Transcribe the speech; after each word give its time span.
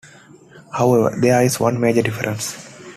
However, 0.73 1.15
there 1.19 1.43
is 1.43 1.59
one 1.59 1.79
major 1.79 2.01
difference. 2.01 2.55